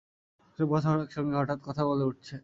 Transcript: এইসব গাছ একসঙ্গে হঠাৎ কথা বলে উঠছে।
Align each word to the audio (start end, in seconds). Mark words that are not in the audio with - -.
এইসব 0.49 0.67
গাছ 0.73 0.85
একসঙ্গে 0.97 1.35
হঠাৎ 1.37 1.59
কথা 1.63 1.83
বলে 1.85 2.03
উঠছে। 2.03 2.35